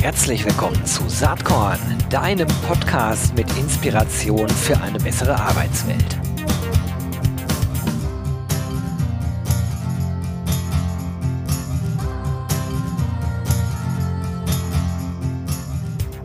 Herzlich 0.00 0.44
willkommen 0.44 0.86
zu 0.86 1.08
Saatkorn, 1.08 1.78
deinem 2.08 2.48
Podcast 2.66 3.34
mit 3.34 3.46
Inspiration 3.58 4.48
für 4.48 4.80
eine 4.80 4.98
bessere 4.98 5.34
Arbeitswelt. 5.34 6.18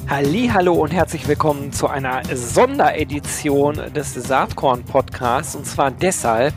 Hallo 0.08 0.74
und 0.74 0.94
herzlich 0.94 1.28
willkommen 1.28 1.74
zu 1.74 1.88
einer 1.88 2.22
Sonderedition 2.34 3.94
des 3.94 4.14
Saatkorn 4.14 4.84
Podcasts 4.84 5.56
und 5.56 5.66
zwar 5.66 5.92
deshalb, 5.92 6.54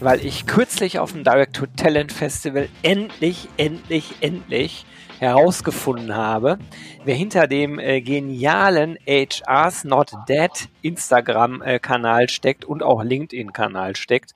weil 0.00 0.24
ich 0.24 0.46
kürzlich 0.46 0.98
auf 0.98 1.12
dem 1.12 1.24
Direct 1.24 1.56
to 1.56 1.66
Talent 1.76 2.12
Festival 2.12 2.68
endlich, 2.82 3.48
endlich, 3.56 4.14
endlich 4.20 4.86
herausgefunden 5.18 6.16
habe, 6.16 6.58
wer 7.04 7.14
hinter 7.14 7.46
dem 7.46 7.78
äh, 7.78 8.00
genialen 8.00 8.96
HR's 9.06 9.84
Not 9.84 10.12
Dead 10.26 10.50
Instagram-Kanal 10.80 12.30
steckt 12.30 12.64
und 12.64 12.82
auch 12.82 13.02
LinkedIn-Kanal 13.02 13.96
steckt. 13.96 14.34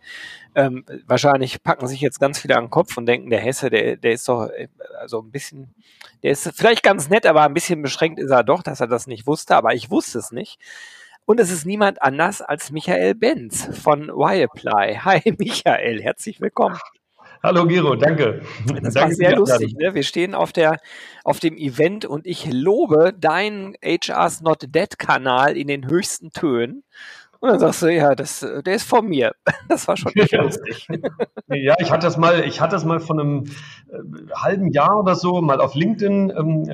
Ähm, 0.54 0.84
wahrscheinlich 1.06 1.62
packen 1.62 1.86
sich 1.88 2.00
jetzt 2.00 2.20
ganz 2.20 2.38
viele 2.38 2.56
an 2.56 2.64
den 2.64 2.70
Kopf 2.70 2.96
und 2.98 3.06
denken, 3.06 3.30
der 3.30 3.40
Hesse, 3.40 3.70
der, 3.70 3.96
der 3.96 4.12
ist 4.12 4.28
doch 4.28 4.50
äh, 4.50 4.68
also 5.00 5.20
ein 5.20 5.30
bisschen, 5.30 5.74
der 6.22 6.32
ist 6.32 6.52
vielleicht 6.54 6.82
ganz 6.82 7.08
nett, 7.08 7.24
aber 7.24 7.42
ein 7.42 7.54
bisschen 7.54 7.80
beschränkt 7.80 8.20
ist 8.20 8.30
er 8.30 8.44
doch, 8.44 8.62
dass 8.62 8.80
er 8.80 8.86
das 8.86 9.06
nicht 9.06 9.26
wusste, 9.26 9.56
aber 9.56 9.74
ich 9.74 9.90
wusste 9.90 10.18
es 10.18 10.32
nicht. 10.32 10.60
Und 11.26 11.40
es 11.40 11.50
ist 11.50 11.64
niemand 11.64 12.02
anders 12.02 12.42
als 12.42 12.70
Michael 12.70 13.14
Benz 13.14 13.70
von 13.80 14.10
Y-Apply. 14.10 14.98
Hi 15.04 15.34
Michael, 15.38 16.02
herzlich 16.02 16.38
willkommen. 16.42 16.76
Hallo 17.42 17.66
Giro, 17.66 17.94
danke. 17.94 18.42
Das 18.82 18.92
danke 18.94 19.00
war 19.00 19.10
sehr 19.10 19.36
lustig. 19.36 19.74
Ne? 19.74 19.94
Wir 19.94 20.02
stehen 20.02 20.34
auf, 20.34 20.52
der, 20.52 20.80
auf 21.24 21.40
dem 21.40 21.56
Event 21.56 22.04
und 22.04 22.26
ich 22.26 22.52
lobe 22.52 23.14
deinen 23.18 23.74
HR's 23.82 24.42
Not 24.42 24.74
Dead 24.74 24.98
Kanal 24.98 25.56
in 25.56 25.68
den 25.68 25.88
höchsten 25.88 26.30
Tönen. 26.30 26.84
Und 27.40 27.50
dann 27.50 27.58
sagst 27.58 27.82
du, 27.82 27.86
ja, 27.88 28.14
das, 28.14 28.40
der 28.40 28.74
ist 28.74 28.86
von 28.86 29.06
mir. 29.06 29.32
Das 29.68 29.88
war 29.88 29.96
schon 29.96 30.12
echt 30.16 30.32
lustig. 30.32 30.86
Ja, 31.48 31.74
ich 31.78 31.90
hatte 31.90 32.06
das 32.06 32.18
mal, 32.18 32.44
ich 32.44 32.60
hatte 32.60 32.72
das 32.72 32.84
mal 32.84 33.00
von 33.00 33.18
einem 33.18 33.44
äh, 33.88 34.32
halben 34.34 34.72
Jahr 34.72 35.00
oder 35.00 35.14
so 35.14 35.40
mal 35.40 35.60
auf 35.62 35.74
LinkedIn 35.74 36.32
ähm, 36.36 36.70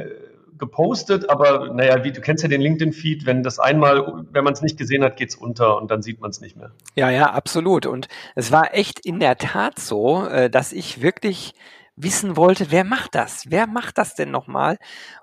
gepostet, 0.61 1.29
aber 1.29 1.73
naja, 1.75 2.05
wie 2.05 2.13
du 2.13 2.21
kennst 2.21 2.43
ja 2.45 2.49
den 2.49 2.61
LinkedIn-Feed, 2.61 3.27
wenn 3.27 3.43
das 3.43 3.59
einmal, 3.59 4.25
wenn 4.31 4.45
man 4.45 4.53
es 4.53 4.63
nicht 4.63 4.77
gesehen 4.77 5.03
hat, 5.03 5.17
geht 5.17 5.31
es 5.31 5.35
unter 5.35 5.77
und 5.77 5.91
dann 5.91 6.03
sieht 6.03 6.21
man 6.21 6.31
es 6.31 6.41
nicht 6.41 6.57
mehr. 6.57 6.71
Ja, 6.95 7.11
ja, 7.11 7.33
absolut. 7.33 7.87
Und 7.87 8.07
es 8.37 8.53
war 8.53 8.75
echt 8.75 9.05
in 9.05 9.19
der 9.19 9.37
Tat 9.37 9.79
so, 9.79 10.27
äh, 10.27 10.49
dass 10.49 10.73
ich 10.73 11.03
wirklich 11.03 11.55
wissen 11.97 12.37
wollte, 12.37 12.71
wer 12.71 12.85
macht 12.85 13.15
das? 13.15 13.45
Wer 13.49 13.67
macht 13.67 13.99
das 13.99 14.15
denn 14.15 14.31
nochmal? 14.31 14.79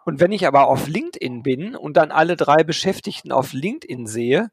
Und 0.05 0.19
wenn 0.19 0.31
ich 0.31 0.45
aber 0.45 0.67
auf 0.67 0.88
LinkedIn 0.88 1.43
bin 1.43 1.75
und 1.75 1.97
dann 1.97 2.11
alle 2.11 2.35
drei 2.35 2.63
Beschäftigten 2.63 3.31
auf 3.31 3.53
LinkedIn 3.53 4.05
sehe, 4.08 4.52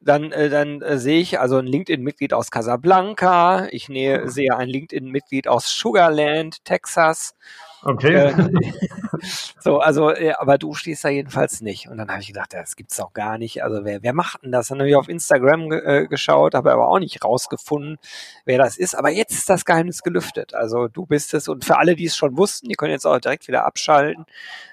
dann, 0.00 0.32
äh, 0.32 0.48
dann 0.48 0.80
äh, 0.80 0.98
sehe 0.98 1.20
ich 1.20 1.38
also 1.38 1.58
ein 1.58 1.66
LinkedIn-Mitglied 1.66 2.32
aus 2.32 2.50
Casablanca, 2.50 3.68
ich 3.70 3.88
nähe, 3.88 4.30
sehe 4.30 4.56
ein 4.56 4.68
LinkedIn-Mitglied 4.68 5.46
aus 5.46 5.68
Sugarland, 5.68 6.64
Texas 6.64 7.34
Okay. 7.82 8.14
Äh, 8.14 8.32
so, 9.60 9.78
also, 9.78 10.10
äh, 10.10 10.32
aber 10.32 10.58
du 10.58 10.74
stehst 10.74 11.04
da 11.04 11.08
jedenfalls 11.08 11.60
nicht. 11.60 11.88
Und 11.88 11.98
dann 11.98 12.10
habe 12.10 12.20
ich 12.20 12.28
gedacht, 12.28 12.52
das 12.52 12.76
gibt's 12.76 12.96
doch 12.96 13.12
gar 13.12 13.38
nicht. 13.38 13.62
Also 13.62 13.84
wer, 13.84 14.02
wer 14.02 14.12
macht 14.12 14.42
denn 14.42 14.52
das? 14.52 14.68
Dann 14.68 14.78
habe 14.78 14.88
ich 14.88 14.96
auf 14.96 15.08
Instagram 15.08 15.72
äh, 15.72 16.06
geschaut, 16.06 16.54
habe 16.54 16.72
aber 16.72 16.88
auch 16.88 16.98
nicht 16.98 17.24
rausgefunden, 17.24 17.98
wer 18.44 18.58
das 18.58 18.76
ist. 18.76 18.94
Aber 18.94 19.10
jetzt 19.10 19.32
ist 19.32 19.48
das 19.48 19.64
Geheimnis 19.64 20.02
gelüftet. 20.02 20.54
Also 20.54 20.88
du 20.88 21.06
bist 21.06 21.32
es. 21.32 21.48
Und 21.48 21.64
für 21.64 21.78
alle, 21.78 21.96
die 21.96 22.06
es 22.06 22.16
schon 22.16 22.36
wussten, 22.36 22.68
die 22.68 22.74
können 22.74 22.92
jetzt 22.92 23.06
auch 23.06 23.18
direkt 23.18 23.48
wieder 23.48 23.64
abschalten. 23.64 24.26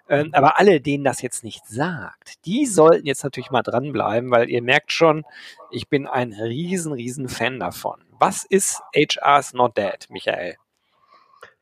Ähm, 0.10 0.30
aber 0.34 0.60
alle, 0.60 0.82
denen 0.82 1.04
das 1.04 1.22
jetzt 1.22 1.44
nicht 1.44 1.66
sagt, 1.68 2.46
die 2.46 2.66
sollten 2.66 3.06
jetzt 3.06 3.24
natürlich 3.24 3.52
mal 3.52 3.64
dranbleiben, 3.64 4.32
weil 4.32 4.50
ihr 4.50 4.62
merkt 4.62 4.92
schon, 4.92 5.26
ich 5.72 5.90
bin 5.90 6.08
ein 6.08 6.34
riesen, 6.34 6.94
riesen 6.94 7.28
Fan 7.30 7.60
davon. 7.60 8.02
Was 8.20 8.46
ist 8.46 8.82
HR's 8.96 9.54
Not 9.54 9.78
Dead, 9.78 10.08
Michael? 10.10 10.56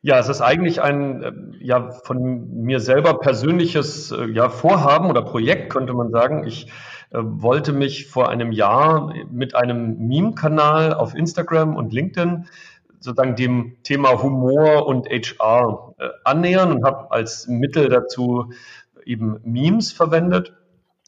Ja, 0.06 0.20
es 0.20 0.30
ist 0.30 0.42
eigentlich 0.42 0.84
ein 0.84 1.24
äh, 1.24 1.32
ja 1.66 1.90
von 1.90 2.62
mir 2.62 2.80
selber 2.80 3.18
persönliches 3.18 4.12
äh, 4.12 4.28
ja, 4.28 4.50
Vorhaben 4.50 5.10
oder 5.10 5.24
Projekt, 5.24 5.72
könnte 5.72 5.96
man 5.96 6.12
sagen. 6.12 6.46
Ich 6.46 6.68
äh, 7.10 7.18
wollte 7.22 7.74
mich 7.74 8.06
vor 8.06 8.30
einem 8.30 8.52
Jahr 8.52 9.16
mit 9.32 9.56
einem 9.56 10.08
Meme-Kanal 10.08 10.94
auf 10.94 11.16
Instagram 11.16 11.76
und 11.76 11.92
LinkedIn 11.92 12.46
sozusagen 13.00 13.36
dem 13.36 13.78
Thema 13.82 14.22
Humor 14.22 14.86
und 14.86 15.08
HR 15.10 15.96
äh, 15.98 16.10
annähern 16.24 16.72
und 16.72 16.84
habe 16.86 17.10
als 17.10 17.48
Mittel 17.48 17.90
dazu 17.90 18.54
eben 19.06 19.40
Memes 19.44 19.92
verwendet. 19.92 20.54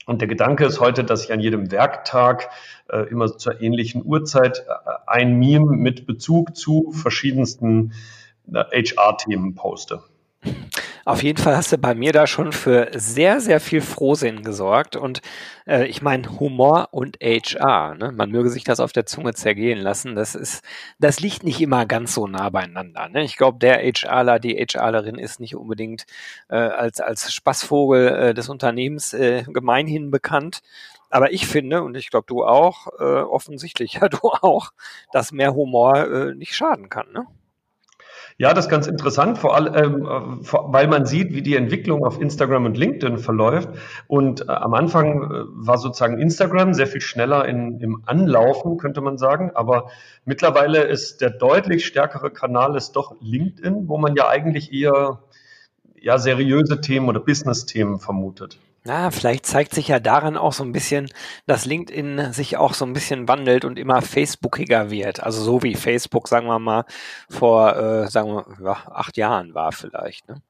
Und 0.07 0.21
der 0.21 0.27
Gedanke 0.27 0.65
ist 0.65 0.79
heute, 0.79 1.03
dass 1.03 1.23
ich 1.23 1.31
an 1.31 1.39
jedem 1.39 1.69
Werktag 1.71 2.49
äh, 2.89 3.01
immer 3.11 3.27
zur 3.37 3.61
ähnlichen 3.61 4.03
Uhrzeit 4.03 4.65
äh, 4.67 4.71
ein 5.05 5.37
Meme 5.37 5.75
mit 5.77 6.07
Bezug 6.07 6.55
zu 6.55 6.91
verschiedensten 6.93 7.91
HR-Themen 8.51 9.55
poste. 9.55 10.01
Auf 11.07 11.23
jeden 11.23 11.41
Fall 11.41 11.55
hast 11.55 11.71
du 11.71 11.77
bei 11.77 11.95
mir 11.95 12.11
da 12.11 12.27
schon 12.27 12.51
für 12.51 12.89
sehr, 12.93 13.39
sehr 13.39 13.61
viel 13.61 13.79
Frohsinn 13.79 14.43
gesorgt. 14.43 14.97
Und 14.97 15.21
äh, 15.65 15.85
ich 15.85 16.01
meine, 16.01 16.37
Humor 16.37 16.89
und 16.91 17.17
HR, 17.21 17.95
ne? 17.95 18.11
man 18.11 18.29
möge 18.29 18.49
sich 18.49 18.65
das 18.65 18.81
auf 18.81 18.91
der 18.91 19.05
Zunge 19.05 19.33
zergehen 19.33 19.79
lassen, 19.79 20.15
das 20.15 20.35
ist, 20.35 20.65
das 20.99 21.21
liegt 21.21 21.43
nicht 21.43 21.61
immer 21.61 21.85
ganz 21.85 22.13
so 22.13 22.27
nah 22.27 22.49
beieinander. 22.49 23.07
Ne? 23.07 23.23
Ich 23.23 23.37
glaube, 23.37 23.57
der 23.57 23.79
HRler, 23.79 24.39
die 24.39 24.55
HRlerin 24.55 25.17
ist 25.17 25.39
nicht 25.39 25.55
unbedingt 25.55 26.05
äh, 26.49 26.57
als, 26.57 26.99
als 26.99 27.33
Spaßvogel 27.33 28.07
äh, 28.07 28.33
des 28.33 28.49
Unternehmens 28.49 29.13
äh, 29.13 29.43
gemeinhin 29.43 30.11
bekannt. 30.11 30.61
Aber 31.09 31.31
ich 31.31 31.47
finde, 31.47 31.83
und 31.83 31.95
ich 31.95 32.09
glaube 32.09 32.25
du 32.27 32.43
auch, 32.43 32.87
äh, 32.99 33.21
offensichtlich 33.21 33.93
ja 34.01 34.09
du 34.09 34.19
auch, 34.23 34.71
dass 35.13 35.31
mehr 35.31 35.53
Humor 35.55 35.95
äh, 36.05 36.35
nicht 36.35 36.53
schaden 36.53 36.89
kann. 36.89 37.07
Ne? 37.13 37.27
Ja, 38.39 38.53
das 38.53 38.65
ist 38.65 38.69
ganz 38.69 38.85
interessant, 38.85 39.39
vor 39.39 39.55
allem, 39.55 40.05
ähm, 40.05 40.39
weil 40.43 40.87
man 40.87 41.07
sieht, 41.07 41.33
wie 41.33 41.41
die 41.41 41.55
Entwicklung 41.55 42.05
auf 42.05 42.21
Instagram 42.21 42.65
und 42.65 42.77
LinkedIn 42.77 43.17
verläuft. 43.17 43.69
Und 44.05 44.41
äh, 44.41 44.51
am 44.51 44.75
Anfang 44.75 45.23
äh, 45.23 45.43
war 45.53 45.79
sozusagen 45.79 46.19
Instagram 46.19 46.75
sehr 46.75 46.85
viel 46.85 47.01
schneller 47.01 47.47
in, 47.47 47.79
im 47.79 48.03
Anlaufen, 48.05 48.77
könnte 48.77 49.01
man 49.01 49.17
sagen. 49.17 49.51
Aber 49.55 49.89
mittlerweile 50.23 50.83
ist 50.83 51.21
der 51.21 51.31
deutlich 51.31 51.87
stärkere 51.87 52.29
Kanal 52.29 52.75
ist 52.75 52.91
doch 52.95 53.15
LinkedIn, 53.21 53.87
wo 53.87 53.97
man 53.97 54.15
ja 54.15 54.27
eigentlich 54.29 54.71
eher 54.71 55.17
ja, 56.07 56.17
seriöse 56.17 56.79
Themen 56.79 57.09
oder 57.09 57.19
Business-Themen 57.19 57.99
vermutet. 57.99 58.57
Na, 58.85 59.11
vielleicht 59.11 59.45
zeigt 59.45 59.75
sich 59.75 59.89
ja 59.89 59.99
daran 59.99 60.37
auch 60.37 60.53
so 60.53 60.63
ein 60.63 60.71
bisschen, 60.71 61.09
dass 61.47 61.65
LinkedIn 61.65 62.31
sich 62.31 62.55
auch 62.55 62.73
so 62.73 62.85
ein 62.85 62.93
bisschen 62.93 63.27
wandelt 63.27 63.65
und 63.65 63.77
immer 63.77 64.01
Facebookiger 64.01 64.89
wird. 64.89 65.21
Also 65.21 65.43
so 65.43 65.63
wie 65.63 65.75
Facebook, 65.75 66.29
sagen 66.29 66.47
wir 66.47 66.59
mal, 66.59 66.85
vor, 67.29 67.75
äh, 67.75 68.07
sagen 68.07 68.29
wir, 68.29 68.45
ja, 68.63 68.77
acht 68.89 69.17
Jahren 69.17 69.53
war 69.53 69.73
vielleicht. 69.73 70.29
Ne? 70.29 70.41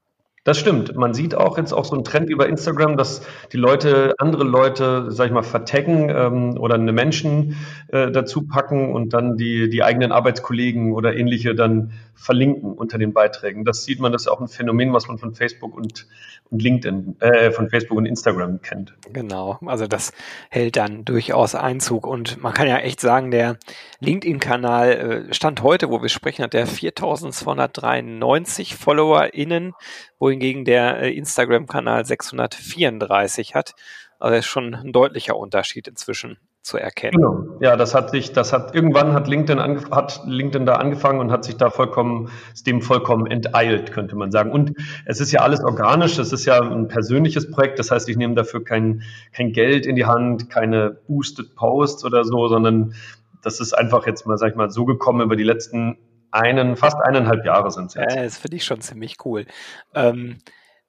Das 0.48 0.58
stimmt. 0.58 0.96
Man 0.96 1.14
sieht 1.14 1.36
auch 1.36 1.58
jetzt 1.58 1.74
auch 1.74 1.84
so 1.84 1.94
einen 1.94 2.06
Trend 2.06 2.30
über 2.30 2.48
Instagram, 2.48 2.96
dass 2.96 3.22
die 3.52 3.58
Leute 3.58 4.14
andere 4.18 4.46
Leute, 4.46 5.12
sag 5.12 5.26
ich 5.26 5.34
mal, 5.34 5.44
vertaggen 5.44 6.10
ähm, 6.10 6.58
oder 6.58 6.76
eine 6.76 6.94
Menschen 6.94 7.58
äh, 7.90 8.10
dazu 8.12 8.48
packen 8.48 8.94
und 8.94 9.14
dann 9.14 9.36
die, 9.36 9.70
die 9.70 9.84
eigenen 9.84 10.14
Arbeitskollegen 10.14 10.94
oder 10.94 11.18
ähnliche 11.18 11.54
dann 11.54 11.92
verlinken 12.16 12.74
unter 12.74 12.98
den 12.98 13.14
Beiträgen. 13.14 13.66
Das 13.66 13.84
sieht 13.84 14.00
man, 14.00 14.14
das 14.14 14.24
ist 14.24 14.28
auch 14.28 14.40
ein 14.40 14.48
Phänomen, 14.48 14.94
was 14.94 15.08
man 15.08 15.18
von 15.18 15.36
Facebook 15.36 15.76
und, 15.76 16.08
und 16.50 16.62
LinkedIn, 16.62 17.18
äh, 17.20 17.52
von 17.52 17.70
Facebook 17.70 17.98
und 17.98 18.06
Instagram 18.06 18.62
kennt. 18.62 18.94
Genau, 19.12 19.60
also 19.66 19.86
das 19.86 20.14
hält 20.50 20.78
dann 20.78 21.06
durchaus 21.06 21.56
Einzug 21.56 22.08
und 22.08 22.42
man 22.42 22.54
kann 22.54 22.68
ja 22.68 22.78
echt 22.78 23.02
sagen, 23.02 23.32
der 23.32 23.58
LinkedIn-Kanal 24.00 25.26
äh, 25.30 25.34
Stand 25.34 25.62
heute, 25.62 25.90
wo 25.90 26.02
wir 26.02 26.10
sprechen, 26.10 26.44
hat 26.44 26.54
der 26.54 26.68
4293 26.68 28.76
FollowerInnen, 28.76 29.74
wohingegen 30.20 30.66
der 30.66 31.02
äh, 31.02 31.14
Instagram-Kanal 31.14 32.06
634 32.06 33.56
hat. 33.56 33.76
Also 34.20 34.36
ist 34.36 34.48
schon 34.48 34.74
ein 34.74 34.92
deutlicher 34.92 35.38
Unterschied 35.38 35.88
inzwischen 35.88 36.38
zu 36.68 36.78
erkennen. 36.78 37.14
Genau. 37.14 37.58
Ja, 37.62 37.78
das 37.78 37.96
hat 37.96 38.10
sich, 38.12 38.34
das 38.34 38.52
hat 38.52 38.76
irgendwann 38.76 39.14
hat 39.14 39.28
LinkedIn 39.28 39.90
hat 39.90 40.22
LinkedIn 40.26 40.66
da 40.66 40.76
angefangen 40.76 41.20
und 41.20 41.32
hat 41.32 41.46
sich 41.46 41.56
da 41.56 41.70
vollkommen, 41.70 42.30
dem 42.66 42.82
vollkommen 42.82 43.26
enteilt, 43.26 43.94
könnte 43.94 44.16
man 44.18 44.32
sagen. 44.32 44.52
Und 44.52 44.74
es 45.06 45.22
ist 45.22 45.32
ja 45.32 45.42
alles 45.42 45.64
organisch, 45.64 46.18
es 46.18 46.34
ist 46.34 46.46
ja 46.46 46.60
ein 46.62 46.90
persönliches 46.90 47.50
Projekt, 47.50 47.80
das 47.80 47.90
heißt, 47.90 48.10
ich 48.10 48.18
nehme 48.18 48.36
dafür 48.36 48.64
kein, 48.64 49.04
kein 49.32 49.54
Geld 49.54 49.86
in 49.86 49.96
die 49.96 50.06
Hand, 50.06 50.50
keine 50.50 50.98
Boosted 51.08 51.56
Posts 51.56 52.04
oder 52.04 52.26
so, 52.26 52.48
sondern 52.50 52.94
das 53.42 53.62
ist 53.62 53.74
einfach 53.74 54.06
jetzt 54.06 54.28
mal, 54.28 54.38
sag 54.38 54.52
ich 54.52 54.58
mal, 54.58 54.70
so 54.70 54.84
gekommen 54.84 55.22
über 55.22 55.38
die 55.38 55.44
letzten 55.44 55.98
einen, 56.32 56.76
fast 56.76 56.98
eineinhalb 56.98 57.46
Jahre 57.46 57.72
sind 57.72 57.88
es 57.88 57.94
jetzt. 57.96 58.16
Ja, 58.16 58.24
das 58.24 58.38
finde 58.38 58.58
ich 58.58 58.66
schon 58.66 58.82
ziemlich 58.82 59.18
cool. 59.26 59.46
Ähm, 59.94 60.38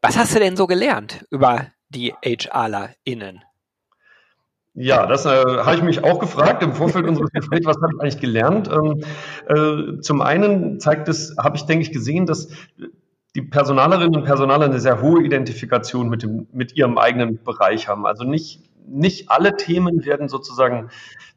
was 0.02 0.16
hast 0.16 0.34
du 0.34 0.38
denn 0.38 0.56
so 0.56 0.66
gelernt 0.66 1.24
über 1.30 1.66
die 1.88 2.14
HRlerInnen? 2.22 3.42
Ja, 4.80 5.06
das 5.06 5.26
äh, 5.26 5.30
habe 5.30 5.74
ich 5.74 5.82
mich 5.82 6.04
auch 6.04 6.20
gefragt 6.20 6.62
im 6.62 6.72
Vorfeld 6.72 7.04
unseres 7.04 7.32
Gesprächs, 7.32 7.66
was 7.66 7.76
habe 7.82 7.94
ich 7.94 8.00
eigentlich 8.00 8.20
gelernt? 8.20 8.70
Ähm, 8.70 9.02
äh, 9.48 10.00
zum 10.00 10.22
einen 10.22 10.78
zeigt 10.78 11.08
es, 11.08 11.34
habe 11.36 11.56
ich, 11.56 11.64
denke 11.64 11.82
ich, 11.82 11.90
gesehen, 11.90 12.26
dass 12.26 12.48
die 13.34 13.42
Personalerinnen 13.42 14.14
und 14.14 14.24
Personaler 14.24 14.66
eine 14.66 14.78
sehr 14.78 15.02
hohe 15.02 15.24
Identifikation 15.24 16.08
mit, 16.08 16.22
dem, 16.22 16.46
mit 16.52 16.76
ihrem 16.76 16.96
eigenen 16.96 17.42
Bereich 17.42 17.88
haben. 17.88 18.06
Also 18.06 18.22
nicht, 18.22 18.62
nicht 18.86 19.30
alle 19.30 19.56
Themen 19.56 20.04
werden 20.04 20.28
sozusagen 20.28 20.90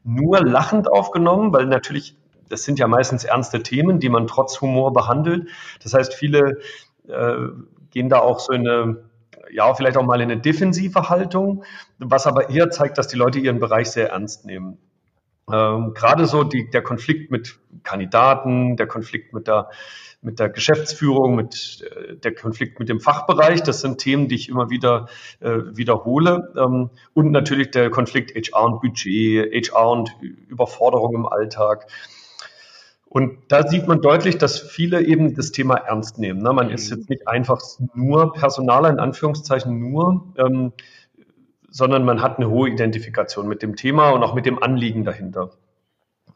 nur 0.04 0.42
lachend 0.42 0.92
aufgenommen, 0.92 1.52
weil 1.52 1.66
natürlich, 1.66 2.16
das 2.52 2.64
sind 2.64 2.80
ja 2.80 2.88
meistens 2.88 3.24
ernste 3.24 3.64
Themen, 3.64 4.00
die 4.00 4.10
man 4.10 4.28
trotz 4.28 4.62
Humor 4.62 4.94
behandelt. 4.94 5.50
Das 5.84 5.94
heißt, 5.94 6.14
viele 6.14 6.60
äh, 7.08 7.36
gehen 7.92 8.10
da 8.10 8.20
auch 8.20 8.40
so 8.40 8.54
in 8.54 8.68
eine, 8.68 8.98
ja, 9.52 9.74
vielleicht 9.74 9.98
auch 9.98 10.06
mal 10.06 10.22
in 10.22 10.32
eine 10.32 10.42
defensive 10.42 11.10
Haltung, 11.10 11.64
was 12.00 12.28
aber 12.28 12.50
eher 12.50 12.70
zeigt, 12.70 12.98
dass 12.98 13.08
die 13.08 13.18
Leute 13.18 13.40
ihren 13.40 13.60
Bereich 13.60 13.92
sehr 13.92 14.10
ernst 14.10 14.46
nehmen. 14.46 14.78
Ähm, 15.52 15.94
gerade 15.94 16.26
so 16.26 16.44
die, 16.44 16.70
der 16.70 16.82
Konflikt 16.82 17.32
mit 17.32 17.60
Kandidaten, 17.84 18.78
der 18.78 18.88
Konflikt 18.88 19.34
mit 19.34 19.48
der, 19.48 19.70
mit 20.22 20.40
der 20.40 20.50
Geschäftsführung, 20.50 21.36
mit 21.36 21.84
äh, 21.84 22.16
der 22.16 22.34
Konflikt 22.34 22.80
mit 22.80 22.90
dem 22.90 23.00
Fachbereich, 23.00 23.64
das 23.64 23.82
sind 23.82 23.98
Themen, 23.98 24.28
die 24.28 24.36
ich 24.36 24.50
immer 24.50 24.70
wieder 24.70 25.08
äh, 25.40 25.58
wiederhole. 25.74 26.54
Ähm, 26.58 26.92
und 27.14 27.32
natürlich 27.32 27.72
der 27.72 27.90
Konflikt 27.90 28.32
HR 28.36 28.64
und 28.66 28.82
Budget, 28.82 29.52
HR 29.52 29.90
und 29.90 30.16
Überforderung 30.48 31.16
im 31.16 31.26
Alltag. 31.26 31.88
Und 33.14 33.40
da 33.50 33.68
sieht 33.68 33.90
man 33.90 34.02
deutlich, 34.02 34.38
dass 34.38 34.58
viele 34.58 35.02
eben 35.02 35.36
das 35.36 35.52
Thema 35.52 35.76
ernst 35.76 36.18
nehmen. 36.18 36.42
Ne? 36.42 36.54
Man 36.54 36.70
ist 36.70 36.90
mhm. 36.90 36.98
jetzt 36.98 37.10
nicht 37.10 37.28
einfach 37.28 37.60
nur 37.94 38.32
Personaler, 38.32 38.90
in 38.90 39.00
Anführungszeichen 39.00 39.78
nur, 39.78 40.34
ähm, 40.38 40.72
sondern 41.70 42.06
man 42.06 42.22
hat 42.22 42.38
eine 42.38 42.50
hohe 42.50 42.70
Identifikation 42.70 43.50
mit 43.50 43.64
dem 43.64 43.76
Thema 43.76 44.12
und 44.12 44.24
auch 44.24 44.34
mit 44.34 44.46
dem 44.46 44.64
Anliegen 44.64 45.04
dahinter. 45.04 45.52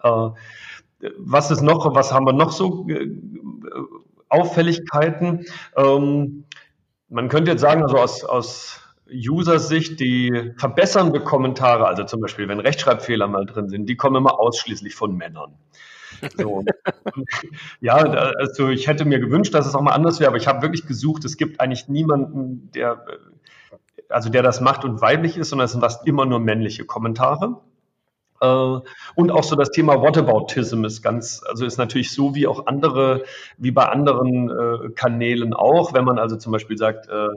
Äh, 0.03 0.31
was 1.17 1.49
ist 1.49 1.61
noch, 1.61 1.95
was 1.95 2.11
haben 2.11 2.25
wir 2.25 2.33
noch 2.33 2.51
so 2.51 2.85
äh, 2.89 3.09
Auffälligkeiten? 4.27 5.45
Ähm, 5.77 6.43
man 7.07 7.29
könnte 7.29 7.51
jetzt 7.51 7.61
sagen, 7.61 7.83
also 7.83 7.99
aus, 7.99 8.25
aus 8.25 8.81
User-Sicht, 9.09 10.01
die 10.01 10.51
verbessernde 10.57 11.21
Kommentare, 11.21 11.87
also 11.87 12.03
zum 12.03 12.19
Beispiel, 12.19 12.49
wenn 12.49 12.59
Rechtschreibfehler 12.59 13.27
mal 13.27 13.45
drin 13.45 13.69
sind, 13.69 13.87
die 13.87 13.95
kommen 13.95 14.17
immer 14.17 14.41
ausschließlich 14.41 14.93
von 14.93 15.15
Männern. 15.15 15.53
So. 16.37 16.63
ja, 17.81 17.95
also 17.95 18.69
ich 18.69 18.87
hätte 18.87 19.05
mir 19.05 19.19
gewünscht, 19.19 19.53
dass 19.53 19.65
es 19.65 19.75
auch 19.75 19.81
mal 19.81 19.93
anders 19.93 20.19
wäre, 20.19 20.29
aber 20.29 20.37
ich 20.37 20.47
habe 20.47 20.61
wirklich 20.61 20.87
gesucht, 20.87 21.25
es 21.25 21.37
gibt 21.37 21.59
eigentlich 21.59 21.87
niemanden, 21.87 22.71
der 22.73 23.05
also 24.09 24.29
der 24.29 24.43
das 24.43 24.61
macht 24.61 24.85
und 24.85 25.01
weiblich 25.01 25.37
ist, 25.37 25.49
sondern 25.49 25.65
es 25.65 25.71
sind 25.71 25.81
fast 25.81 26.07
immer 26.07 26.25
nur 26.25 26.39
männliche 26.39 26.85
Kommentare. 26.85 27.61
Äh, 28.41 28.79
und 29.15 29.31
auch 29.31 29.43
so 29.43 29.55
das 29.55 29.71
Thema 29.71 30.01
Whataboutism 30.01 30.83
ist 30.85 31.01
ganz, 31.01 31.41
also 31.47 31.65
ist 31.65 31.77
natürlich 31.77 32.11
so 32.11 32.35
wie 32.35 32.47
auch 32.47 32.67
andere, 32.67 33.23
wie 33.57 33.71
bei 33.71 33.85
anderen 33.85 34.49
äh, 34.49 34.89
Kanälen 34.91 35.53
auch, 35.53 35.93
wenn 35.93 36.05
man 36.05 36.19
also 36.19 36.35
zum 36.35 36.51
Beispiel 36.51 36.77
sagt, 36.77 37.07
äh, 37.07 37.29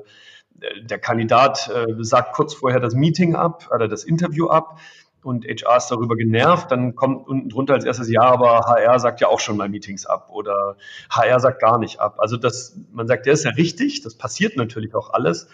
der 0.83 0.99
Kandidat 0.99 1.71
äh, 1.73 1.87
sagt 2.01 2.35
kurz 2.35 2.55
vorher 2.55 2.81
das 2.81 2.95
Meeting 2.95 3.37
ab 3.37 3.69
oder 3.73 3.87
das 3.87 4.03
Interview 4.03 4.49
ab 4.49 4.81
und 5.29 5.45
HR 5.45 5.77
ist 5.77 5.89
darüber 5.89 6.17
genervt, 6.17 6.71
dann 6.73 6.95
kommt 6.95 7.29
unten 7.29 7.49
drunter 7.49 7.75
als 7.75 7.85
erstes 7.85 8.11
ja, 8.11 8.23
aber 8.23 8.61
HR 8.67 8.99
sagt 8.99 9.21
ja 9.21 9.29
auch 9.29 9.41
schon 9.41 9.57
mal 9.57 9.69
Meetings 9.69 10.07
ab 10.07 10.31
oder 10.31 10.77
HR 11.11 11.39
sagt 11.39 11.61
gar 11.61 11.79
nicht 11.79 12.01
ab. 12.01 12.17
Also 12.19 12.37
das, 12.37 12.81
man 12.91 13.07
sagt, 13.07 13.27
der 13.27 13.35
ist 13.35 13.45
ja 13.45 13.51
richtig, 13.51 14.01
das 14.03 14.17
passiert 14.17 14.57
natürlich 14.57 14.95
auch 14.95 15.13
alles, 15.13 15.49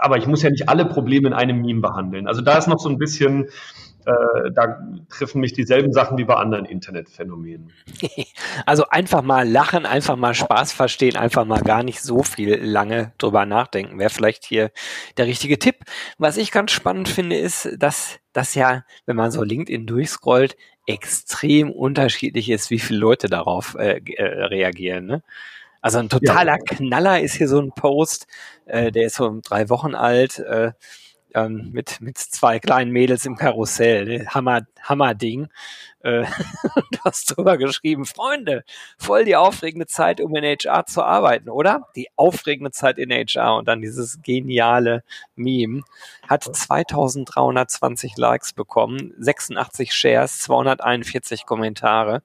aber 0.00 0.18
ich 0.18 0.26
muss 0.26 0.42
ja 0.42 0.50
nicht 0.50 0.68
alle 0.68 0.84
Probleme 0.84 1.28
in 1.28 1.34
einem 1.34 1.60
Meme 1.60 1.80
behandeln. 1.80 2.26
Also 2.26 2.42
da 2.42 2.58
ist 2.58 2.66
noch 2.66 2.80
so 2.80 2.88
ein 2.88 2.98
bisschen, 2.98 3.48
äh, 4.06 4.52
da 4.52 4.80
treffen 5.08 5.40
mich 5.40 5.52
dieselben 5.52 5.92
Sachen 5.92 6.16
wie 6.16 6.24
bei 6.24 6.34
anderen 6.36 6.64
Internetphänomenen. 6.64 7.72
Also 8.64 8.88
einfach 8.88 9.22
mal 9.22 9.46
lachen, 9.46 9.84
einfach 9.84 10.16
mal 10.16 10.34
Spaß 10.34 10.72
verstehen, 10.72 11.16
einfach 11.16 11.44
mal 11.44 11.60
gar 11.60 11.82
nicht 11.82 12.00
so 12.00 12.22
viel 12.22 12.56
lange 12.56 13.12
drüber 13.18 13.44
nachdenken, 13.44 13.98
wäre 13.98 14.10
vielleicht 14.10 14.44
hier 14.44 14.70
der 15.18 15.26
richtige 15.26 15.58
Tipp. 15.58 15.76
Was 16.18 16.36
ich 16.36 16.52
ganz 16.52 16.72
spannend 16.72 17.08
finde, 17.08 17.36
ist, 17.36 17.68
dass 17.78 18.18
das 18.32 18.54
ja, 18.54 18.84
wenn 19.04 19.16
man 19.16 19.30
so 19.30 19.42
LinkedIn 19.42 19.86
durchscrollt, 19.86 20.56
extrem 20.86 21.70
unterschiedlich 21.70 22.48
ist, 22.48 22.70
wie 22.70 22.78
viele 22.78 23.00
Leute 23.00 23.28
darauf 23.28 23.74
äh, 23.74 24.00
äh 24.16 24.44
reagieren. 24.44 25.06
Ne? 25.06 25.22
Also 25.80 25.98
ein 25.98 26.08
totaler 26.08 26.56
ja. 26.58 26.64
Knaller 26.64 27.20
ist 27.20 27.34
hier 27.34 27.48
so 27.48 27.60
ein 27.60 27.72
Post, 27.72 28.26
äh, 28.66 28.90
der 28.90 29.06
ist 29.06 29.16
so 29.16 29.40
drei 29.42 29.68
Wochen 29.68 29.94
alt, 29.94 30.38
äh, 30.38 30.72
ähm, 31.36 31.70
mit, 31.72 32.00
mit 32.00 32.16
zwei 32.16 32.58
kleinen 32.58 32.90
Mädels 32.90 33.26
im 33.26 33.36
Karussell. 33.36 34.26
Hammer, 34.28 34.62
Hammer 34.82 35.14
Ding. 35.14 35.48
Äh, 36.00 36.24
du 36.90 36.98
hast 37.04 37.36
drüber 37.36 37.58
geschrieben, 37.58 38.06
Freunde, 38.06 38.64
voll 38.96 39.26
die 39.26 39.36
aufregende 39.36 39.86
Zeit, 39.86 40.20
um 40.20 40.34
in 40.34 40.44
HR 40.44 40.86
zu 40.86 41.02
arbeiten, 41.02 41.50
oder? 41.50 41.88
Die 41.94 42.08
aufregende 42.16 42.70
Zeit 42.70 42.96
in 42.98 43.10
HR 43.10 43.56
und 43.56 43.68
dann 43.68 43.82
dieses 43.82 44.22
geniale 44.22 45.04
Meme 45.34 45.82
hat 46.26 46.44
2320 46.44 48.16
Likes 48.16 48.54
bekommen, 48.54 49.12
86 49.18 49.92
Shares, 49.92 50.38
241 50.38 51.44
Kommentare. 51.44 52.22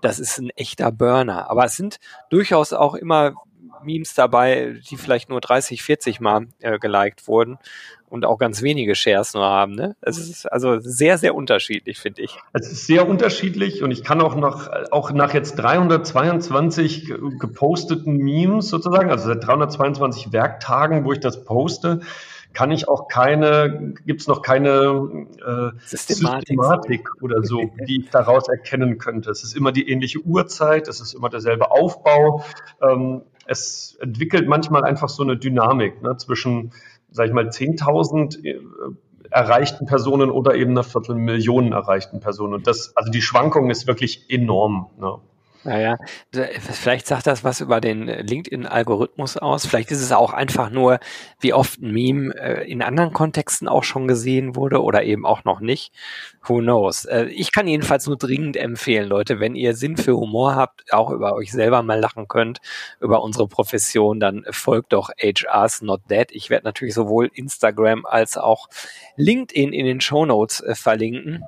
Das 0.00 0.18
ist 0.18 0.38
ein 0.38 0.50
echter 0.50 0.90
Burner. 0.90 1.50
Aber 1.50 1.66
es 1.66 1.76
sind 1.76 2.00
durchaus 2.30 2.72
auch 2.72 2.94
immer 2.94 3.34
Memes 3.82 4.14
dabei, 4.14 4.80
die 4.90 4.96
vielleicht 4.96 5.28
nur 5.28 5.40
30, 5.40 5.82
40 5.82 6.20
Mal 6.20 6.46
äh, 6.60 6.78
geliked 6.78 7.26
wurden 7.28 7.58
und 8.08 8.24
auch 8.24 8.38
ganz 8.38 8.62
wenige 8.62 8.94
Shares 8.94 9.34
nur 9.34 9.44
haben. 9.44 9.74
Ne? 9.74 9.96
Es 10.00 10.18
ist 10.18 10.46
also 10.46 10.78
sehr, 10.78 11.18
sehr 11.18 11.34
unterschiedlich, 11.34 11.98
finde 11.98 12.22
ich. 12.22 12.38
Es 12.52 12.70
ist 12.70 12.86
sehr 12.86 13.08
unterschiedlich 13.08 13.82
und 13.82 13.90
ich 13.90 14.04
kann 14.04 14.20
auch 14.20 14.36
noch, 14.36 14.68
auch 14.92 15.10
nach 15.10 15.34
jetzt 15.34 15.56
322 15.56 17.12
geposteten 17.40 18.16
Memes 18.18 18.68
sozusagen, 18.68 19.10
also 19.10 19.26
seit 19.26 19.44
322 19.44 20.32
Werktagen, 20.32 21.04
wo 21.04 21.12
ich 21.12 21.20
das 21.20 21.44
poste, 21.44 22.00
kann 22.54 22.70
ich 22.70 22.88
auch 22.88 23.08
keine, 23.08 23.94
gibt 24.06 24.22
es 24.22 24.28
noch 24.28 24.40
keine 24.40 25.26
äh, 25.44 25.78
Systematik. 25.86 26.48
Systematik. 26.48 27.22
oder 27.22 27.42
so, 27.42 27.70
die 27.86 28.00
ich 28.00 28.10
daraus 28.10 28.48
erkennen 28.48 28.98
könnte. 28.98 29.30
Es 29.30 29.44
ist 29.44 29.54
immer 29.56 29.72
die 29.72 29.88
ähnliche 29.88 30.20
Uhrzeit, 30.20 30.88
es 30.88 31.00
ist 31.00 31.12
immer 31.14 31.28
derselbe 31.28 31.70
Aufbau. 31.70 32.44
Ähm, 32.80 33.22
es 33.46 33.98
entwickelt 34.00 34.48
manchmal 34.48 34.84
einfach 34.84 35.10
so 35.10 35.22
eine 35.22 35.36
Dynamik 35.36 36.00
ne, 36.02 36.16
zwischen 36.16 36.72
sage 37.14 37.28
ich 37.28 37.34
mal, 37.34 37.48
10.000 37.48 38.44
äh, 38.44 38.60
erreichten 39.30 39.86
Personen 39.86 40.30
oder 40.30 40.56
eben 40.56 40.72
eine 40.72 40.82
Viertelmillion 40.82 41.72
erreichten 41.72 42.20
Personen. 42.20 42.54
Und 42.54 42.66
das, 42.66 42.96
also 42.96 43.10
die 43.10 43.22
Schwankung 43.22 43.70
ist 43.70 43.86
wirklich 43.86 44.28
enorm. 44.28 44.90
Ne? 44.98 45.18
Naja, 45.64 45.96
vielleicht 46.30 47.06
sagt 47.06 47.26
das 47.26 47.42
was 47.42 47.62
über 47.62 47.80
den 47.80 48.06
LinkedIn-Algorithmus 48.06 49.38
aus. 49.38 49.64
Vielleicht 49.66 49.90
ist 49.90 50.02
es 50.02 50.12
auch 50.12 50.34
einfach 50.34 50.68
nur, 50.68 51.00
wie 51.40 51.54
oft 51.54 51.80
ein 51.80 51.90
Meme 51.90 52.34
äh, 52.34 52.70
in 52.70 52.82
anderen 52.82 53.14
Kontexten 53.14 53.66
auch 53.66 53.82
schon 53.82 54.06
gesehen 54.06 54.56
wurde 54.56 54.82
oder 54.82 55.04
eben 55.04 55.24
auch 55.24 55.44
noch 55.44 55.60
nicht. 55.60 55.92
Who 56.46 56.58
knows? 56.58 57.06
Äh, 57.06 57.24
ich 57.26 57.50
kann 57.50 57.66
jedenfalls 57.66 58.06
nur 58.06 58.18
dringend 58.18 58.58
empfehlen, 58.58 59.08
Leute, 59.08 59.40
wenn 59.40 59.54
ihr 59.54 59.74
Sinn 59.74 59.96
für 59.96 60.16
Humor 60.16 60.54
habt, 60.54 60.92
auch 60.92 61.10
über 61.10 61.34
euch 61.34 61.50
selber 61.50 61.82
mal 61.82 61.98
lachen 61.98 62.28
könnt, 62.28 62.60
über 63.00 63.22
unsere 63.22 63.48
Profession, 63.48 64.20
dann 64.20 64.44
folgt 64.50 64.92
doch 64.92 65.08
HR's 65.18 65.80
Not 65.80 66.02
Dead. 66.10 66.26
Ich 66.30 66.50
werde 66.50 66.66
natürlich 66.66 66.94
sowohl 66.94 67.30
Instagram 67.32 68.04
als 68.04 68.36
auch 68.36 68.68
LinkedIn 69.16 69.72
in 69.72 69.86
den 69.86 70.02
Show 70.02 70.26
Notes 70.26 70.60
äh, 70.60 70.74
verlinken 70.74 71.42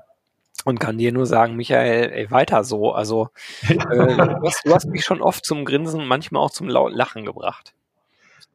und 0.66 0.80
kann 0.80 0.98
dir 0.98 1.12
nur 1.12 1.26
sagen, 1.26 1.54
Michael, 1.54 2.10
ey, 2.12 2.30
weiter 2.30 2.64
so. 2.64 2.92
Also 2.92 3.28
äh, 3.68 3.76
du, 3.76 4.42
hast, 4.44 4.66
du, 4.66 4.74
hast, 4.74 4.86
mich 4.86 5.04
schon 5.04 5.22
oft 5.22 5.44
zum 5.44 5.64
Grinsen, 5.64 6.06
manchmal 6.06 6.42
auch 6.42 6.50
zum 6.50 6.68
Lachen 6.68 7.24
gebracht. 7.24 7.72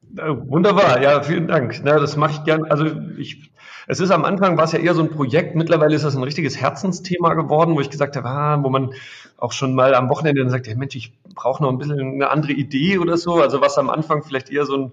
Wunderbar, 0.01 1.01
ja, 1.01 1.23
vielen 1.23 1.47
Dank. 1.47 1.79
Na, 1.85 1.97
das 1.99 2.17
mache 2.17 2.33
ich 2.33 2.43
gern. 2.43 2.65
Also 2.65 2.85
ich, 3.17 3.51
es 3.87 4.01
ist 4.01 4.11
am 4.11 4.25
Anfang 4.25 4.57
war 4.57 4.65
es 4.65 4.73
ja 4.73 4.79
eher 4.79 4.93
so 4.93 5.01
ein 5.01 5.09
Projekt. 5.09 5.55
Mittlerweile 5.55 5.95
ist 5.95 6.03
das 6.03 6.17
ein 6.17 6.23
richtiges 6.23 6.59
Herzensthema 6.59 7.33
geworden, 7.33 7.75
wo 7.75 7.79
ich 7.79 7.89
gesagt 7.89 8.17
habe, 8.17 8.27
ah, 8.27 8.61
wo 8.61 8.69
man 8.69 8.93
auch 9.37 9.53
schon 9.53 9.73
mal 9.73 9.95
am 9.95 10.09
Wochenende 10.09 10.41
dann 10.41 10.49
sagt, 10.49 10.67
hey 10.67 10.75
Mensch, 10.75 10.95
ich 10.95 11.13
brauche 11.33 11.63
noch 11.63 11.69
ein 11.69 11.77
bisschen 11.77 11.97
eine 11.97 12.29
andere 12.29 12.51
Idee 12.51 12.97
oder 12.97 13.15
so. 13.15 13.35
Also 13.35 13.61
was 13.61 13.77
am 13.77 13.89
Anfang 13.89 14.21
vielleicht 14.21 14.49
eher 14.49 14.65
so 14.65 14.75
ein 14.75 14.91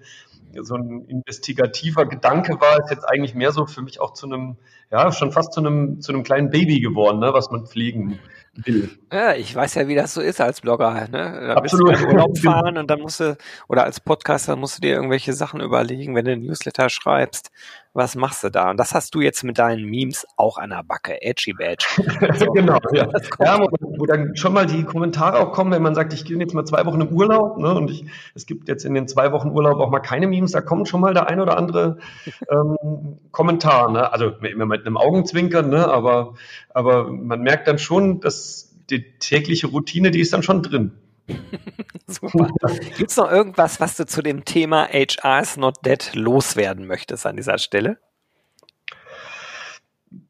so 0.63 0.75
ein 0.75 1.05
investigativer 1.07 2.07
Gedanke 2.07 2.61
war, 2.61 2.79
ist 2.79 2.91
jetzt 2.91 3.05
eigentlich 3.05 3.35
mehr 3.35 3.53
so 3.53 3.67
für 3.67 3.83
mich 3.83 4.01
auch 4.01 4.13
zu 4.13 4.27
einem, 4.27 4.57
ja, 4.91 5.13
schon 5.13 5.33
fast 5.33 5.53
zu 5.53 5.61
einem, 5.61 6.01
zu 6.01 6.13
einem 6.13 6.23
kleinen 6.23 6.51
Baby 6.51 6.81
geworden, 6.81 7.19
ne, 7.19 7.33
was 7.33 7.51
man 7.51 7.67
pflegen 7.67 8.19
will. 8.65 8.91
Ja, 9.13 9.35
ich 9.35 9.55
weiß 9.55 9.75
ja, 9.77 9.89
wie 9.89 9.95
das 9.95 10.15
so 10.15 10.21
ist 10.21 10.41
als 10.41 10.61
Blogger. 10.61 11.09
Ne? 11.09 11.41
Da 11.47 11.55
Absolut. 11.55 11.91
Bist 11.91 12.03
du 12.03 12.09
Urlaub 12.09 12.39
fahren 12.43 12.77
und 12.77 12.91
dann 12.91 13.01
musst 13.01 13.21
du, 13.21 13.37
oder 13.69 13.85
als 13.85 14.01
Podcaster 14.01 14.57
musst 14.57 14.79
du 14.79 14.81
dir 14.81 14.95
irgendwelche 14.95 15.33
Sachen 15.33 15.61
überlegen, 15.61 16.15
wenn 16.15 16.25
du 16.25 16.33
ein 16.33 16.43
Newsletter 16.43 16.89
schreibst, 16.89 17.51
was 17.95 18.15
machst 18.15 18.45
du 18.45 18.51
da? 18.51 18.71
Und 18.71 18.79
das 18.79 18.95
hast 18.95 19.15
du 19.15 19.21
jetzt 19.21 19.45
mit 19.45 19.59
deinen 19.59 19.85
Memes 19.85 20.27
auch 20.37 20.59
an 20.59 20.71
der 20.71 20.83
Backe, 20.83 21.21
Edgy 21.23 21.53
Badge. 21.53 21.87
So. 22.39 22.47
genau, 22.53 22.79
ja. 22.93 23.09
ja 23.41 23.67
wo, 23.99 24.07
dann 24.07 24.37
schon 24.37 24.53
mal 24.53 24.67
die 24.67 24.85
Kommentare 24.85 25.39
auch 25.39 25.53
kommen, 25.53 25.73
wenn 25.73 25.83
man 25.83 25.95
sagt, 25.95 26.13
ich 26.13 26.25
gehe 26.25 26.39
jetzt 26.39 26.55
mal 26.55 26.65
zwei 26.65 26.85
Wochen 26.87 27.01
im 27.01 27.09
Urlaub 27.09 27.59
ne, 27.59 27.75
und 27.75 27.91
ich, 27.91 28.05
es 28.35 28.47
gibt 28.47 28.69
jetzt 28.69 28.85
in 28.85 28.95
den 28.95 29.09
zwei 29.09 29.33
Wochen 29.33 29.51
Urlaub 29.51 29.79
auch 29.81 29.91
mal 29.91 30.01
keine 30.01 30.27
Memes, 30.27 30.53
da 30.53 30.61
kommt 30.61 30.89
schon 30.89 31.01
mal 31.01 31.15
der 31.15 31.29
ein 31.29 31.41
oder 31.41 31.57
andere 31.57 31.99
ähm, 32.51 33.19
Kommentar. 33.31 33.91
Ne? 33.91 34.13
Also 34.13 34.31
immer 34.43 34.67
mit 34.67 34.87
einem 34.87 34.97
Augenzwinkern, 34.97 35.69
ne? 35.69 35.89
aber, 35.89 36.35
aber 36.71 37.11
man 37.11 37.43
merkt 37.43 37.69
dann 37.69 37.79
schon, 37.79 38.21
dass 38.21 38.75
die 38.91 39.05
tägliche 39.19 39.67
Routine, 39.67 40.11
die 40.11 40.21
ist 40.21 40.33
dann 40.33 40.43
schon 40.43 40.63
drin. 40.63 40.93
Super. 42.07 42.49
Gibt 42.97 43.11
es 43.11 43.17
noch 43.17 43.31
irgendwas, 43.31 43.81
was 43.81 43.97
du 43.97 44.07
zu 44.07 44.23
dem 44.23 44.45
Thema 44.45 44.89
HR 44.89 45.41
is 45.41 45.57
not 45.57 45.77
dead 45.85 46.15
loswerden 46.15 46.87
möchtest 46.87 47.27
an 47.27 47.37
dieser 47.37 47.59
Stelle? 47.59 47.99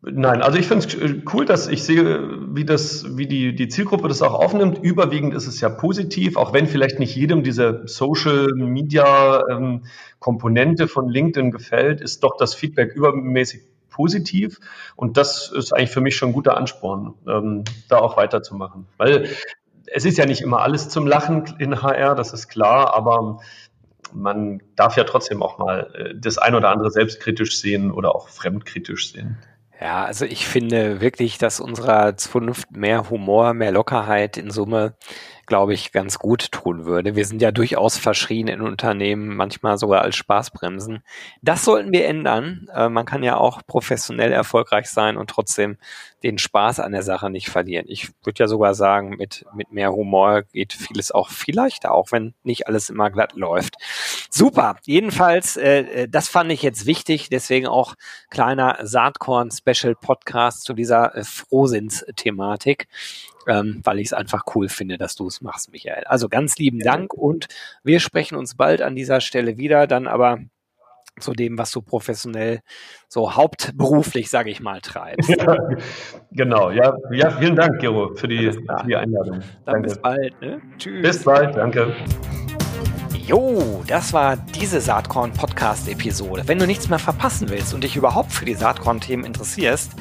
Nein, 0.01 0.43
also 0.43 0.59
ich 0.59 0.67
finde 0.67 0.87
es 0.87 0.95
äh, 0.95 1.23
cool, 1.33 1.45
dass 1.45 1.69
ich 1.69 1.85
sehe, 1.85 2.55
wie 2.55 2.65
das, 2.65 3.17
wie 3.17 3.27
die, 3.27 3.55
die 3.55 3.69
Zielgruppe 3.69 4.09
das 4.09 4.23
auch 4.23 4.35
aufnimmt. 4.35 4.79
Überwiegend 4.79 5.35
ist 5.35 5.47
es 5.47 5.61
ja 5.61 5.69
positiv, 5.69 6.37
auch 6.37 6.53
wenn 6.53 6.67
vielleicht 6.67 6.99
nicht 6.99 7.15
jedem 7.15 7.45
diese 7.45 7.83
Social 7.87 8.49
Media 8.55 9.45
ähm, 9.49 9.85
Komponente 10.19 10.89
von 10.89 11.09
LinkedIn 11.09 11.53
gefällt, 11.53 12.01
ist 12.01 12.25
doch 12.25 12.37
das 12.37 12.55
Feedback 12.55 12.95
übermäßig 12.95 13.63
positiv. 13.91 14.59
Und 14.97 15.17
das 15.17 15.53
ist 15.53 15.73
eigentlich 15.73 15.91
für 15.91 16.01
mich 16.01 16.17
schon 16.17 16.31
ein 16.31 16.35
guter 16.35 16.57
Ansporn, 16.57 17.15
ähm, 17.29 17.65
da 17.89 17.99
auch 17.99 18.17
weiterzumachen. 18.17 18.87
Weil 18.97 19.29
es 19.87 20.05
ist 20.05 20.19
ja 20.19 20.27
nicht 20.27 20.41
immer 20.41 20.61
alles 20.61 20.89
zum 20.89 21.07
Lachen 21.07 21.45
in 21.59 21.83
HR, 21.83 22.15
das 22.15 22.33
ist 22.33 22.49
klar, 22.49 22.95
aber 22.95 23.41
man 24.13 24.63
darf 24.75 24.97
ja 24.97 25.05
trotzdem 25.05 25.43
auch 25.43 25.59
mal 25.59 25.91
äh, 25.95 26.15
das 26.17 26.39
ein 26.39 26.55
oder 26.55 26.71
andere 26.71 26.91
selbstkritisch 26.91 27.61
sehen 27.61 27.91
oder 27.93 28.15
auch 28.15 28.29
fremdkritisch 28.29 29.13
sehen. 29.13 29.39
Ja, 29.81 30.05
also 30.05 30.25
ich 30.25 30.47
finde 30.49 31.01
wirklich, 31.01 31.39
dass 31.39 31.61
unserer 31.61 32.17
Zunft 32.17 32.73
mehr 32.77 33.11
Humor, 33.11 33.55
mehr 33.55 33.71
Lockerheit 33.71 34.37
in 34.37 34.51
Summe 34.51 34.97
glaube 35.49 35.75
ich, 35.75 35.93
ganz 35.93 36.19
gut 36.19 36.53
tun 36.53 36.85
würde. 36.85 37.17
Wir 37.17 37.25
sind 37.25 37.43
ja 37.43 37.51
durchaus 37.51 37.97
verschrien 37.97 38.49
in 38.49 38.61
Unternehmen, 38.61 39.35
manchmal 39.35 39.79
sogar 39.79 40.03
als 40.03 40.15
Spaßbremsen. 40.15 41.03
Das 41.43 41.65
sollten 41.65 41.91
wir 41.91 42.07
ändern. 42.07 42.69
Äh, 42.73 42.89
man 42.89 43.07
kann 43.07 43.23
ja 43.23 43.39
auch 43.39 43.63
professionell 43.67 44.31
erfolgreich 44.31 44.89
sein 44.89 45.17
und 45.17 45.31
trotzdem 45.31 45.79
den 46.23 46.39
Spaß 46.39 46.81
an 46.81 46.93
der 46.93 47.03
Sache 47.03 47.31
nicht 47.31 47.49
verlieren. 47.49 47.87
Ich 47.89 48.11
würde 48.25 48.41
ja 48.41 48.49
sogar 48.49 48.75
sagen, 48.75 49.11
mit, 49.11 49.45
mit 49.55 49.73
mehr 49.73 49.93
Humor 49.93 50.43
geht 50.43 50.73
vieles 50.73 51.13
auch 51.13 51.31
viel 51.31 51.55
leichter, 51.55 51.93
auch 51.93 52.13
wenn 52.13 52.35
nicht 52.43 52.67
alles 52.67 52.91
immer 52.91 53.11
glatt 53.11 53.35
läuft. 53.35 53.77
Super. 54.31 54.77
Jedenfalls, 54.85 55.57
äh, 55.57 55.81
äh 55.81 56.09
das 56.09 56.29
fand 56.29 56.53
ich 56.53 56.63
jetzt 56.63 56.87
wichtig. 56.87 57.31
Deswegen 57.31 57.67
auch 57.67 57.95
kleiner 58.31 58.79
Saatkorn-Special-Podcast 58.83 60.65
zu 60.65 60.75
dieser 60.75 61.15
äh, 61.17 61.25
Frohsinns-Thematik 61.25 62.89
ähm, 63.49 63.81
weil 63.83 63.99
ich 63.99 64.09
es 64.09 64.13
einfach 64.13 64.45
cool 64.55 64.69
finde, 64.69 64.99
dass 64.99 65.17
du 65.17 65.27
es 65.27 65.41
machst, 65.41 65.73
Michael. 65.73 66.05
Also 66.05 66.29
ganz 66.29 66.57
lieben 66.59 66.81
Dank 66.81 67.15
und 67.15 67.49
wir 67.83 67.99
sprechen 67.99 68.37
uns 68.37 68.55
bald 68.55 68.83
an 68.83 68.95
dieser 68.95 69.21
Stelle 69.21 69.57
wieder, 69.57 69.87
dann 69.87 70.07
aber 70.07 70.39
zu 71.21 71.33
dem, 71.33 71.59
was 71.59 71.73
du 71.73 71.83
professionell 71.83 72.61
so 73.09 73.35
hauptberuflich, 73.35 74.31
sage 74.31 74.51
ich 74.51 74.61
mal, 74.61 74.81
treibst. 74.81 75.29
Ja, 75.31 75.57
genau, 76.31 76.71
ja, 76.71 76.97
ja, 77.11 77.31
vielen 77.31 77.57
Dank, 77.57 77.81
Gero, 77.81 78.15
für 78.15 78.29
die, 78.29 78.53
für 78.53 78.87
die 78.87 78.95
Einladung. 78.95 79.41
Dann 79.65 79.75
danke. 79.75 79.89
bis 79.89 79.99
bald. 79.99 80.41
Ne? 80.41 80.61
Tschüss. 80.79 81.03
Bis 81.03 81.25
bald, 81.25 81.57
danke. 81.57 81.95
Jo, 83.27 83.83
das 83.87 84.13
war 84.13 84.37
diese 84.37 84.81
Saatkorn-Podcast-Episode. 84.81 86.45
Wenn 86.47 86.59
du 86.59 86.67
nichts 86.67 86.89
mehr 86.89 86.99
verpassen 86.99 87.51
willst 87.51 87.75
und 87.75 87.85
dich 87.85 87.97
überhaupt 87.97 88.33
für 88.33 88.47
die 88.47 88.55
Saatkorn-Themen 88.55 89.25
interessierst, 89.25 89.93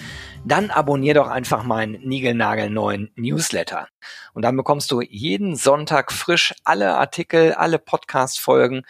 dann 0.46 0.70
abonnier 0.70 1.13
doch 1.13 1.27
einfach 1.27 1.63
meinen 1.63 2.01
niegelnagelneuen 2.08 3.12
Newsletter. 3.15 3.88
Und 4.34 4.44
dann 4.44 4.58
bekommst 4.58 4.91
du 4.91 5.01
jeden 5.01 5.56
Sonntag 5.56 6.12
frisch 6.12 6.53
alle 6.63 6.96
Artikel, 6.96 7.53
alle 7.53 7.79
Podcast-Folgen, 7.79 8.84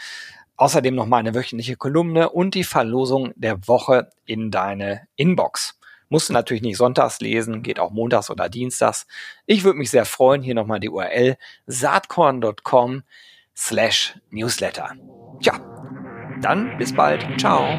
außerdem 0.56 0.96
noch 0.96 1.06
meine 1.06 1.36
wöchentliche 1.36 1.76
Kolumne 1.76 2.30
und 2.30 2.56
die 2.56 2.64
Verlosung 2.64 3.32
der 3.36 3.68
Woche 3.68 4.10
in 4.26 4.52
deine 4.52 5.08
Inbox. 5.16 5.80
Musst 6.10 6.30
du 6.30 6.34
natürlich 6.34 6.64
nicht 6.64 6.78
sonntags 6.78 7.20
lesen, 7.20 7.64
geht 7.64 7.80
auch 7.80 7.92
montags 7.92 8.30
oder 8.30 8.50
dienstags. 8.50 9.08
Ich 9.46 9.64
würde 9.64 9.80
mich 9.80 9.90
sehr 9.90 10.06
freuen. 10.06 10.42
Hier 10.42 10.56
nochmal 10.56 10.80
die 10.80 10.90
URL 10.90 11.38
saatkorn.com 11.66 13.04
slash 13.56 14.18
newsletter. 14.30 14.94
Tja, 15.42 15.60
dann 16.42 16.78
bis 16.78 16.94
bald. 16.94 17.26
Ciao. 17.40 17.78